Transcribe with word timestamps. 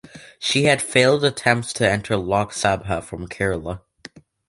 She 0.39 0.63
had 0.63 0.81
failed 0.81 1.23
attempts 1.23 1.73
to 1.73 1.87
enter 1.87 2.17
Lok 2.17 2.53
Sabha 2.53 3.03
from 3.03 3.27
Kerala. 3.27 3.81